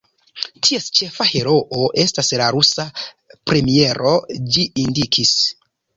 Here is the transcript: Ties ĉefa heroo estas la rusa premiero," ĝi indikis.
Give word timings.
Ties 0.67 0.87
ĉefa 0.99 1.27
heroo 1.33 1.83
estas 2.05 2.33
la 2.43 2.47
rusa 2.57 2.85
premiero," 3.51 4.15
ĝi 4.57 4.65
indikis. 4.87 5.37